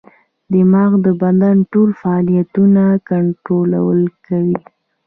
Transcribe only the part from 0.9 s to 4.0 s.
د بدن ټول فعالیتونه کنټرول